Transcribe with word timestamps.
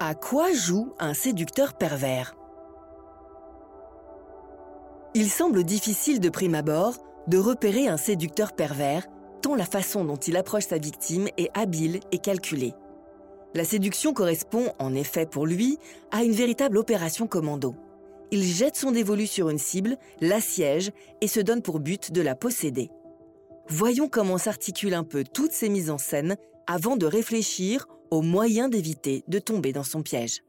À 0.00 0.14
quoi 0.14 0.52
joue 0.52 0.94
un 1.00 1.12
séducteur 1.12 1.74
pervers? 1.74 2.36
Il 5.14 5.28
semble 5.28 5.64
difficile 5.64 6.20
de 6.20 6.28
prime 6.28 6.54
abord 6.54 6.98
de 7.26 7.36
repérer 7.36 7.88
un 7.88 7.96
séducteur 7.96 8.52
pervers 8.52 9.08
tant 9.42 9.56
la 9.56 9.64
façon 9.64 10.04
dont 10.04 10.16
il 10.16 10.36
approche 10.36 10.66
sa 10.66 10.78
victime 10.78 11.26
est 11.36 11.50
habile 11.52 11.98
et 12.12 12.18
calculée. 12.18 12.74
La 13.54 13.64
séduction 13.64 14.12
correspond 14.14 14.72
en 14.78 14.94
effet 14.94 15.26
pour 15.26 15.46
lui 15.46 15.80
à 16.12 16.22
une 16.22 16.30
véritable 16.30 16.78
opération 16.78 17.26
commando. 17.26 17.74
Il 18.30 18.44
jette 18.44 18.76
son 18.76 18.92
dévolu 18.92 19.26
sur 19.26 19.50
une 19.50 19.58
cible, 19.58 19.96
l'assiège 20.20 20.92
et 21.20 21.26
se 21.26 21.40
donne 21.40 21.62
pour 21.62 21.80
but 21.80 22.12
de 22.12 22.22
la 22.22 22.36
posséder. 22.36 22.88
Voyons 23.68 24.08
comment 24.08 24.38
s'articulent 24.38 24.94
un 24.94 25.02
peu 25.02 25.24
toutes 25.24 25.52
ces 25.52 25.68
mises 25.68 25.90
en 25.90 25.98
scène 25.98 26.36
avant 26.68 26.96
de 26.96 27.06
réfléchir 27.06 27.88
aux 28.10 28.22
moyens 28.22 28.70
d'éviter 28.70 29.22
de 29.28 29.38
tomber 29.38 29.72
dans 29.72 29.84
son 29.84 30.02
piège. 30.02 30.42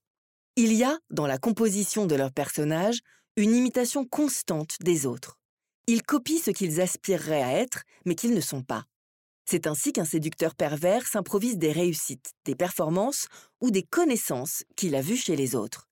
Il 0.57 0.73
y 0.73 0.85
a, 0.85 0.99
dans 1.11 1.27
la 1.27 1.39
composition 1.39 2.07
de 2.07 2.15
leurs 2.15 2.33
personnages, 2.33 3.01
une 3.37 3.55
imitation 3.55 4.05
constante 4.05 4.77
des 4.81 5.07
autres. 5.07 5.39
Ils 5.87 6.03
copient 6.03 6.41
ce 6.43 6.51
qu'ils 6.51 6.81
aspireraient 6.81 7.43
à 7.43 7.53
être, 7.53 7.85
mais 8.05 8.15
qu'ils 8.15 8.35
ne 8.35 8.41
sont 8.41 8.63
pas. 8.63 8.85
C'est 9.45 9.67
ainsi 9.67 9.93
qu'un 9.93 10.05
séducteur 10.05 10.55
pervers 10.55 11.07
s'improvise 11.07 11.59
des 11.59 11.73
réussites, 11.73 12.33
des 12.45 12.55
performances 12.55 13.27
ou 13.61 13.71
des 13.71 13.83
connaissances 13.83 14.65
qu'il 14.77 14.95
a 14.95 15.01
vues 15.01 15.17
chez 15.17 15.37
les 15.37 15.55
autres. 15.55 15.89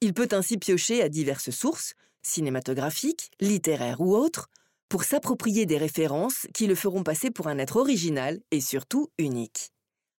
Il 0.00 0.14
peut 0.14 0.28
ainsi 0.32 0.58
piocher 0.58 1.02
à 1.02 1.08
diverses 1.08 1.50
sources, 1.50 1.94
cinématographiques, 2.22 3.30
littéraires 3.40 4.00
ou 4.00 4.14
autres, 4.14 4.48
pour 4.88 5.04
s'approprier 5.04 5.66
des 5.66 5.78
références 5.78 6.46
qui 6.54 6.66
le 6.66 6.74
feront 6.74 7.02
passer 7.02 7.30
pour 7.30 7.48
un 7.48 7.58
être 7.58 7.76
original 7.76 8.40
et 8.50 8.60
surtout 8.60 9.08
unique. 9.18 9.73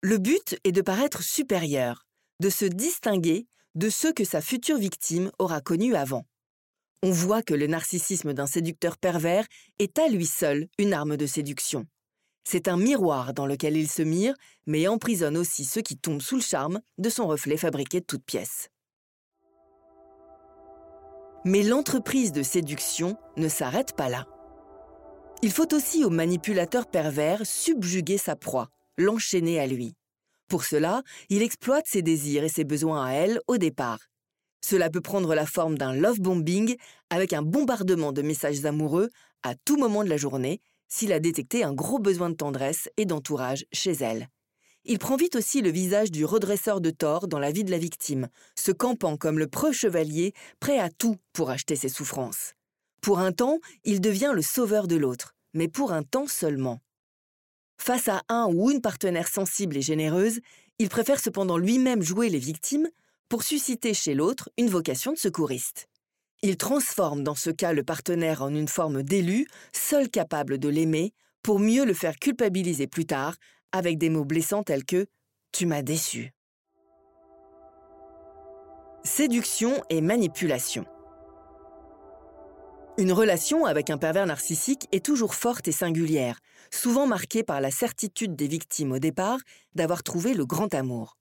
Le 0.07 0.19
but 0.19 0.59
est 0.63 0.71
de 0.71 0.83
paraître 0.83 1.23
supérieur, 1.23 2.05
de 2.39 2.51
se 2.51 2.65
distinguer 2.65 3.47
de 3.73 3.89
ceux 3.89 4.13
que 4.13 4.23
sa 4.23 4.39
future 4.39 4.77
victime 4.77 5.31
aura 5.39 5.61
connus 5.61 5.95
avant. 5.95 6.27
On 7.01 7.09
voit 7.09 7.41
que 7.41 7.55
le 7.55 7.65
narcissisme 7.65 8.33
d'un 8.33 8.45
séducteur 8.45 8.99
pervers 8.99 9.47
est 9.79 9.97
à 9.97 10.07
lui 10.07 10.27
seul 10.27 10.67
une 10.77 10.93
arme 10.93 11.17
de 11.17 11.25
séduction. 11.25 11.87
C'est 12.47 12.67
un 12.67 12.77
miroir 12.77 13.33
dans 13.33 13.47
lequel 13.47 13.77
il 13.77 13.89
se 13.89 14.03
mire, 14.03 14.35
mais 14.67 14.87
emprisonne 14.87 15.37
aussi 15.37 15.65
ceux 15.65 15.81
qui 15.81 15.97
tombent 15.97 16.21
sous 16.21 16.35
le 16.35 16.41
charme 16.43 16.81
de 16.99 17.09
son 17.09 17.25
reflet 17.25 17.57
fabriqué 17.57 17.99
de 17.99 18.05
toutes 18.05 18.25
pièces. 18.25 18.69
Mais 21.45 21.63
l'entreprise 21.63 22.31
de 22.31 22.43
séduction 22.43 23.17
ne 23.37 23.47
s'arrête 23.47 23.95
pas 23.95 24.09
là. 24.09 24.27
Il 25.41 25.51
faut 25.51 25.73
aussi 25.73 26.05
au 26.05 26.11
manipulateur 26.11 26.85
pervers 26.85 27.43
subjuguer 27.43 28.19
sa 28.19 28.35
proie, 28.35 28.69
l'enchaîner 28.97 29.59
à 29.59 29.67
lui. 29.67 29.95
Pour 30.47 30.63
cela, 30.63 31.03
il 31.29 31.41
exploite 31.41 31.87
ses 31.87 32.01
désirs 32.01 32.43
et 32.43 32.49
ses 32.49 32.63
besoins 32.63 33.05
à 33.05 33.11
elle 33.11 33.39
au 33.47 33.57
départ. 33.57 33.99
Cela 34.61 34.89
peut 34.89 35.01
prendre 35.01 35.35
la 35.35 35.45
forme 35.45 35.77
d'un 35.77 35.93
love 35.93 36.19
bombing 36.19 36.75
avec 37.09 37.33
un 37.33 37.41
bombardement 37.41 38.11
de 38.11 38.21
messages 38.21 38.65
amoureux 38.65 39.09
à 39.43 39.53
tout 39.55 39.77
moment 39.77 40.03
de 40.03 40.09
la 40.09 40.17
journée 40.17 40.61
s'il 40.87 41.13
a 41.13 41.19
détecté 41.19 41.63
un 41.63 41.73
gros 41.73 41.99
besoin 41.99 42.29
de 42.29 42.35
tendresse 42.35 42.89
et 42.97 43.05
d'entourage 43.05 43.65
chez 43.71 43.91
elle. 43.91 44.29
Il 44.83 44.99
prend 44.99 45.15
vite 45.15 45.35
aussi 45.35 45.61
le 45.61 45.71
visage 45.71 46.11
du 46.11 46.25
redresseur 46.25 46.79
de 46.79 46.91
tort 46.91 47.27
dans 47.27 47.39
la 47.39 47.51
vie 47.51 47.63
de 47.63 47.71
la 47.71 47.79
victime, 47.79 48.27
se 48.55 48.71
campant 48.71 49.17
comme 49.17 49.39
le 49.39 49.47
preux 49.47 49.71
chevalier, 49.71 50.33
prêt 50.59 50.77
à 50.77 50.89
tout 50.89 51.17
pour 51.33 51.49
acheter 51.49 51.75
ses 51.75 51.89
souffrances. 51.89 52.53
Pour 53.01 53.19
un 53.19 53.31
temps, 53.31 53.59
il 53.83 53.99
devient 53.99 54.31
le 54.33 54.43
sauveur 54.43 54.87
de 54.87 54.95
l'autre, 54.95 55.33
mais 55.53 55.67
pour 55.67 55.91
un 55.91 56.03
temps 56.03 56.27
seulement. 56.27 56.81
Face 57.77 58.07
à 58.07 58.23
un 58.29 58.47
ou 58.47 58.71
une 58.71 58.81
partenaire 58.81 59.27
sensible 59.27 59.77
et 59.77 59.81
généreuse, 59.81 60.39
il 60.79 60.89
préfère 60.89 61.19
cependant 61.19 61.57
lui-même 61.57 62.01
jouer 62.01 62.29
les 62.29 62.39
victimes 62.39 62.89
pour 63.29 63.43
susciter 63.43 63.93
chez 63.93 64.13
l'autre 64.13 64.49
une 64.57 64.69
vocation 64.69 65.11
de 65.11 65.17
secouriste. 65.17 65.87
Il 66.41 66.57
transforme 66.57 67.23
dans 67.23 67.35
ce 67.35 67.49
cas 67.49 67.73
le 67.73 67.83
partenaire 67.83 68.41
en 68.41 68.53
une 68.53 68.67
forme 68.67 69.03
d'élu, 69.03 69.47
seul 69.73 70.09
capable 70.09 70.57
de 70.57 70.69
l'aimer, 70.69 71.13
pour 71.41 71.59
mieux 71.59 71.85
le 71.85 71.93
faire 71.93 72.17
culpabiliser 72.17 72.87
plus 72.87 73.05
tard 73.05 73.35
avec 73.71 73.97
des 73.97 74.09
mots 74.09 74.25
blessants 74.25 74.63
tels 74.63 74.85
que⁇ 74.85 75.03
Tu 75.51 75.65
m'as 75.65 75.81
déçu⁇ 75.81 76.19
Séduction 79.03 79.83
et 79.89 80.01
manipulation. 80.01 80.85
Une 82.97 83.11
relation 83.11 83.65
avec 83.65 83.89
un 83.89 83.97
pervers 83.97 84.25
narcissique 84.25 84.87
est 84.93 85.03
toujours 85.03 85.35
forte 85.35 85.67
et 85.67 85.73
singulière, 85.73 86.39
souvent 86.71 87.07
marquée 87.07 87.43
par 87.43 87.59
la 87.59 87.69
certitude 87.69 88.37
des 88.37 88.47
victimes 88.47 88.93
au 88.93 88.99
départ 88.99 89.39
d'avoir 89.73 90.01
trouvé 90.01 90.33
le 90.33 90.45
grand 90.45 90.73
amour. 90.73 91.17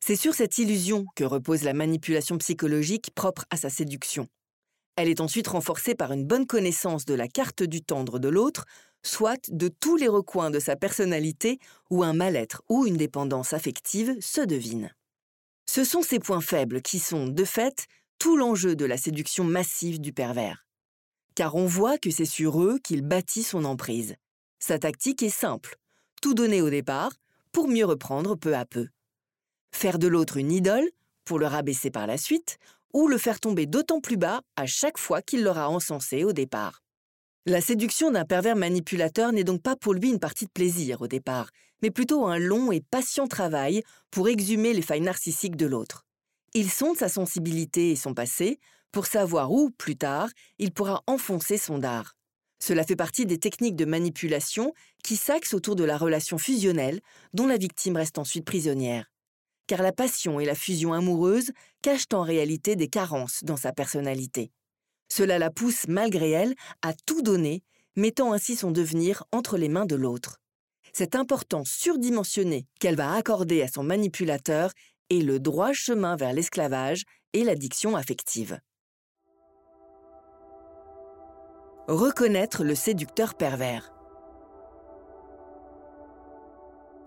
C'est 0.00 0.14
sur 0.14 0.34
cette 0.34 0.58
illusion 0.58 1.06
que 1.16 1.24
repose 1.24 1.64
la 1.64 1.72
manipulation 1.72 2.38
psychologique 2.38 3.10
propre 3.12 3.44
à 3.50 3.56
sa 3.56 3.70
séduction. 3.70 4.28
Elle 4.94 5.08
est 5.08 5.20
ensuite 5.20 5.48
renforcée 5.48 5.96
par 5.96 6.12
une 6.12 6.26
bonne 6.26 6.46
connaissance 6.46 7.06
de 7.06 7.14
la 7.14 7.26
carte 7.26 7.64
du 7.64 7.82
tendre 7.82 8.20
de 8.20 8.28
l'autre, 8.28 8.64
soit 9.02 9.50
de 9.50 9.66
tous 9.66 9.96
les 9.96 10.08
recoins 10.08 10.52
de 10.52 10.60
sa 10.60 10.76
personnalité 10.76 11.58
où 11.90 12.04
un 12.04 12.12
mal-être 12.12 12.62
ou 12.68 12.86
une 12.86 12.96
dépendance 12.96 13.52
affective 13.52 14.16
se 14.20 14.42
devine. 14.42 14.94
Ce 15.68 15.82
sont 15.82 16.02
ces 16.02 16.20
points 16.20 16.40
faibles 16.40 16.82
qui 16.82 17.00
sont, 17.00 17.26
de 17.26 17.44
fait, 17.44 17.86
tout 18.20 18.36
l'enjeu 18.36 18.76
de 18.76 18.84
la 18.84 18.96
séduction 18.96 19.42
massive 19.42 20.00
du 20.00 20.12
pervers 20.12 20.64
car 21.40 21.54
on 21.54 21.64
voit 21.64 21.96
que 21.96 22.10
c'est 22.10 22.26
sur 22.26 22.62
eux 22.62 22.78
qu'il 22.84 23.00
bâtit 23.00 23.42
son 23.42 23.64
emprise. 23.64 24.14
Sa 24.58 24.78
tactique 24.78 25.22
est 25.22 25.30
simple, 25.30 25.78
tout 26.20 26.34
donner 26.34 26.60
au 26.60 26.68
départ 26.68 27.12
pour 27.50 27.66
mieux 27.66 27.86
reprendre 27.86 28.36
peu 28.36 28.54
à 28.54 28.66
peu. 28.66 28.88
Faire 29.72 29.98
de 29.98 30.06
l'autre 30.06 30.36
une 30.36 30.52
idole 30.52 30.86
pour 31.24 31.38
le 31.38 31.46
rabaisser 31.46 31.90
par 31.90 32.06
la 32.06 32.18
suite, 32.18 32.58
ou 32.92 33.08
le 33.08 33.16
faire 33.16 33.40
tomber 33.40 33.64
d'autant 33.64 34.02
plus 34.02 34.18
bas 34.18 34.42
à 34.56 34.66
chaque 34.66 34.98
fois 34.98 35.22
qu'il 35.22 35.42
l'aura 35.42 35.70
encensé 35.70 36.24
au 36.24 36.34
départ. 36.34 36.82
La 37.46 37.62
séduction 37.62 38.10
d'un 38.10 38.26
pervers 38.26 38.54
manipulateur 38.54 39.32
n'est 39.32 39.42
donc 39.42 39.62
pas 39.62 39.76
pour 39.76 39.94
lui 39.94 40.10
une 40.10 40.20
partie 40.20 40.44
de 40.44 40.52
plaisir 40.52 41.00
au 41.00 41.06
départ, 41.06 41.48
mais 41.82 41.90
plutôt 41.90 42.26
un 42.26 42.38
long 42.38 42.70
et 42.70 42.82
patient 42.82 43.26
travail 43.26 43.82
pour 44.10 44.28
exhumer 44.28 44.74
les 44.74 44.82
failles 44.82 45.00
narcissiques 45.00 45.56
de 45.56 45.64
l'autre. 45.64 46.04
Il 46.52 46.70
sonde 46.70 46.98
sa 46.98 47.08
sensibilité 47.08 47.92
et 47.92 47.96
son 47.96 48.12
passé 48.12 48.58
pour 48.92 49.06
savoir 49.06 49.52
où, 49.52 49.70
plus 49.70 49.96
tard, 49.96 50.28
il 50.58 50.72
pourra 50.72 51.02
enfoncer 51.06 51.58
son 51.58 51.78
dard. 51.78 52.16
Cela 52.62 52.84
fait 52.84 52.96
partie 52.96 53.24
des 53.24 53.38
techniques 53.38 53.76
de 53.76 53.86
manipulation 53.86 54.74
qui 55.02 55.16
s'axent 55.16 55.54
autour 55.54 55.76
de 55.76 55.84
la 55.84 55.96
relation 55.96 56.36
fusionnelle 56.36 57.00
dont 57.32 57.46
la 57.46 57.56
victime 57.56 57.96
reste 57.96 58.18
ensuite 58.18 58.44
prisonnière. 58.44 59.10
Car 59.66 59.82
la 59.82 59.92
passion 59.92 60.40
et 60.40 60.44
la 60.44 60.54
fusion 60.54 60.92
amoureuse 60.92 61.52
cachent 61.80 62.12
en 62.12 62.22
réalité 62.22 62.76
des 62.76 62.88
carences 62.88 63.44
dans 63.44 63.56
sa 63.56 63.72
personnalité. 63.72 64.52
Cela 65.08 65.38
la 65.38 65.50
pousse, 65.50 65.86
malgré 65.88 66.30
elle, 66.30 66.54
à 66.82 66.92
tout 66.92 67.22
donner, 67.22 67.62
mettant 67.96 68.32
ainsi 68.32 68.56
son 68.56 68.70
devenir 68.70 69.24
entre 69.32 69.56
les 69.56 69.68
mains 69.68 69.86
de 69.86 69.96
l'autre. 69.96 70.38
Cette 70.92 71.14
importance 71.14 71.70
surdimensionnée 71.70 72.66
qu'elle 72.78 72.96
va 72.96 73.14
accorder 73.14 73.62
à 73.62 73.68
son 73.68 73.82
manipulateur 73.82 74.72
est 75.08 75.22
le 75.22 75.40
droit 75.40 75.72
chemin 75.72 76.16
vers 76.16 76.32
l'esclavage 76.32 77.04
et 77.32 77.44
l'addiction 77.44 77.96
affective. 77.96 78.58
Reconnaître 81.90 82.62
le 82.62 82.76
séducteur 82.76 83.34
pervers. 83.34 83.92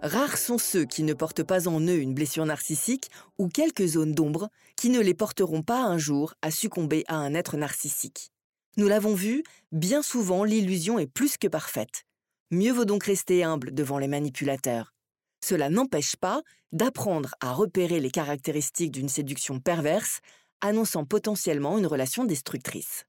Rares 0.01 0.37
sont 0.37 0.57
ceux 0.57 0.83
qui 0.83 1.03
ne 1.03 1.13
portent 1.13 1.43
pas 1.43 1.69
en 1.69 1.79
eux 1.79 1.99
une 1.99 2.13
blessure 2.13 2.45
narcissique 2.45 3.09
ou 3.37 3.47
quelques 3.47 3.85
zones 3.85 4.11
d'ombre 4.11 4.49
qui 4.75 4.89
ne 4.89 4.99
les 4.99 5.13
porteront 5.13 5.61
pas 5.61 5.81
un 5.81 5.97
jour 5.97 6.33
à 6.41 6.51
succomber 6.51 7.05
à 7.07 7.15
un 7.15 7.33
être 7.33 7.55
narcissique. 7.55 8.33
Nous 8.75 8.89
l'avons 8.89 9.13
vu, 9.13 9.43
bien 9.71 10.01
souvent 10.01 10.43
l'illusion 10.43 10.99
est 10.99 11.07
plus 11.07 11.37
que 11.37 11.47
parfaite. 11.47 12.03
Mieux 12.51 12.73
vaut 12.73 12.83
donc 12.83 13.05
rester 13.05 13.41
humble 13.41 13.73
devant 13.73 13.99
les 13.99 14.09
manipulateurs. 14.09 14.93
Cela 15.41 15.69
n'empêche 15.69 16.17
pas 16.17 16.41
d'apprendre 16.73 17.35
à 17.39 17.53
repérer 17.53 18.01
les 18.01 18.11
caractéristiques 18.11 18.91
d'une 18.91 19.07
séduction 19.07 19.61
perverse, 19.61 20.19
annonçant 20.59 21.05
potentiellement 21.05 21.77
une 21.77 21.87
relation 21.87 22.25
destructrice. 22.25 23.05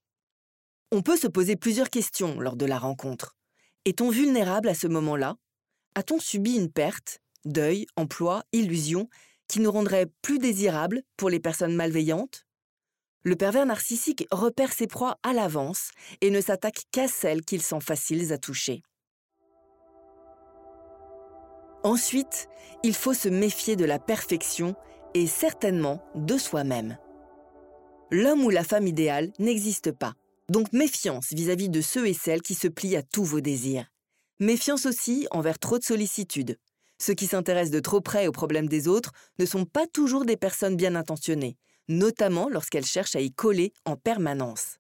On 0.93 1.03
peut 1.03 1.17
se 1.17 1.27
poser 1.27 1.57
plusieurs 1.57 1.91
questions 1.91 2.39
lors 2.41 2.57
de 2.57 2.67
la 2.67 2.79
rencontre. 2.79 3.37
Est-on 3.85 4.11
vulnérable 4.11 4.69
à 4.69 4.75
ce 4.75 4.87
moment-là? 4.87 5.37
A-t-on 5.95 6.19
subi 6.19 6.57
une 6.57 6.71
perte, 6.71 7.19
deuil, 7.45 7.87
emploi, 7.97 8.45
illusion, 8.53 9.09
qui 9.49 9.61
nous 9.61 9.71
rendrait 9.71 10.07
plus 10.23 10.39
désirables 10.39 11.03
pour 11.17 11.31
les 11.31 11.41
personnes 11.41 11.75
malveillantes? 11.75 12.47
Le 13.23 13.37
pervers 13.37 13.67
narcissique 13.67 14.27
repère 14.31 14.73
ses 14.73 14.87
proies 14.87 15.19
à 15.23 15.33
l'avance 15.33 15.91
et 16.21 16.31
ne 16.31 16.41
s'attaque 16.41 16.85
qu'à 16.93 17.09
celles 17.09 17.43
qu'il 17.43 17.63
sent 17.63 17.81
faciles 17.81 18.33
à 18.33 18.39
toucher. 18.39 18.83
Ensuite, 21.83 22.49
il 22.83 22.95
faut 22.95 23.15
se 23.15 23.29
méfier 23.29 23.77
de 23.77 23.85
la 23.85 23.99
perfection 23.99 24.75
et 25.15 25.27
certainement 25.27 26.03
de 26.15 26.39
soi-même. 26.39 26.99
L'homme 28.11 28.45
ou 28.45 28.51
la 28.51 28.65
femme 28.65 28.87
idéale 28.87 29.33
n'existe 29.39 29.93
pas. 29.93 30.15
Donc 30.51 30.75
méfiance 30.75 31.33
vis-à-vis 31.33 31.71
de 31.71 31.81
ceux 31.81 32.07
et 32.07 32.13
celles 32.13 32.43
qui 32.43 32.55
se 32.55 32.69
plient 32.69 32.97
à 32.97 33.03
tous 33.03 33.25
vos 33.25 33.41
désirs. 33.41 33.87
Méfiance 34.41 34.85
aussi 34.85 35.27
envers 35.31 35.59
trop 35.59 35.79
de 35.79 35.85
sollicitude. 35.85 36.59
Ceux 36.99 37.15
qui 37.15 37.27
s'intéressent 37.27 37.71
de 37.71 37.81
trop 37.81 38.03
près 38.03 38.27
aux 38.27 38.33
problèmes 38.33 38.69
des 38.69 38.87
autres 38.87 39.13
ne 39.39 39.47
sont 39.47 39.65
pas 39.65 39.87
toujours 39.87 40.27
des 40.27 40.37
personnes 40.37 40.77
bien 40.77 40.97
intentionnées, 40.97 41.57
notamment 41.89 42.51
lorsqu'elles 42.51 42.85
cherchent 42.85 43.17
à 43.17 43.23
y 43.23 43.33
coller 43.33 43.73
en 43.87 43.97
permanence. 43.97 44.77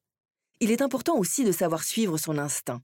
Il 0.61 0.71
est 0.71 0.83
important 0.83 1.17
aussi 1.17 1.45
de 1.45 1.53
savoir 1.53 1.83
suivre 1.83 2.19
son 2.19 2.37
instinct. 2.37 2.83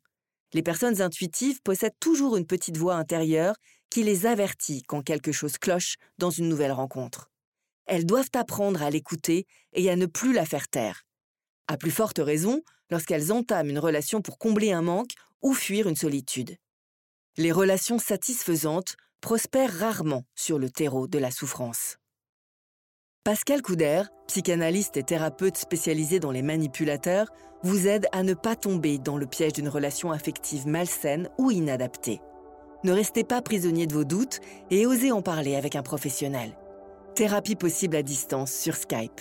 Les 0.54 0.62
personnes 0.62 1.02
intuitives 1.02 1.60
possèdent 1.62 1.98
toujours 2.00 2.36
une 2.36 2.46
petite 2.46 2.78
voix 2.78 2.94
intérieure 2.94 3.56
qui 3.90 4.02
les 4.02 4.24
avertit 4.24 4.84
quand 4.84 5.02
quelque 5.02 5.32
chose 5.32 5.58
cloche 5.58 5.96
dans 6.16 6.30
une 6.30 6.48
nouvelle 6.48 6.72
rencontre. 6.72 7.30
Elles 7.84 8.06
doivent 8.06 8.30
apprendre 8.34 8.82
à 8.82 8.88
l'écouter 8.88 9.46
et 9.74 9.90
à 9.90 9.96
ne 9.96 10.06
plus 10.06 10.32
la 10.32 10.46
faire 10.46 10.68
taire 10.68 11.04
à 11.70 11.76
plus 11.76 11.92
forte 11.92 12.18
raison 12.18 12.62
lorsqu'elles 12.90 13.30
entament 13.30 13.70
une 13.70 13.78
relation 13.78 14.20
pour 14.22 14.38
combler 14.38 14.72
un 14.72 14.82
manque 14.82 15.12
ou 15.40 15.54
fuir 15.54 15.88
une 15.88 15.94
solitude. 15.94 16.56
Les 17.36 17.52
relations 17.52 18.00
satisfaisantes 18.00 18.96
prospèrent 19.20 19.78
rarement 19.78 20.24
sur 20.34 20.58
le 20.58 20.68
terreau 20.68 21.06
de 21.06 21.18
la 21.18 21.30
souffrance. 21.30 21.98
Pascal 23.22 23.62
Couder, 23.62 24.02
psychanalyste 24.26 24.96
et 24.96 25.04
thérapeute 25.04 25.56
spécialisé 25.56 26.18
dans 26.18 26.32
les 26.32 26.42
manipulateurs, 26.42 27.28
vous 27.62 27.86
aide 27.86 28.08
à 28.10 28.24
ne 28.24 28.34
pas 28.34 28.56
tomber 28.56 28.98
dans 28.98 29.16
le 29.16 29.26
piège 29.26 29.52
d'une 29.52 29.68
relation 29.68 30.10
affective 30.10 30.66
malsaine 30.66 31.28
ou 31.38 31.52
inadaptée. 31.52 32.20
Ne 32.82 32.92
restez 32.92 33.22
pas 33.22 33.42
prisonnier 33.42 33.86
de 33.86 33.94
vos 33.94 34.04
doutes 34.04 34.40
et 34.70 34.86
osez 34.86 35.12
en 35.12 35.22
parler 35.22 35.54
avec 35.54 35.76
un 35.76 35.82
professionnel. 35.84 36.56
Thérapie 37.14 37.56
possible 37.56 37.94
à 37.94 38.02
distance 38.02 38.50
sur 38.50 38.74
Skype. 38.74 39.20